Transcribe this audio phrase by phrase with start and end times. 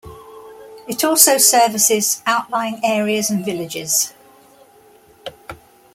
[0.87, 4.15] It also services outlying areas and villages.